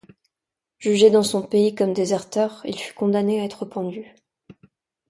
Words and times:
Jugé 0.79 1.11
dans 1.11 1.21
son 1.21 1.43
pays 1.43 1.75
comme 1.75 1.93
déserteur, 1.93 2.61
il 2.65 2.75
fut 2.79 2.95
condamné 2.95 3.39
à 3.39 3.43
être 3.43 3.65
pendu. 3.65 4.03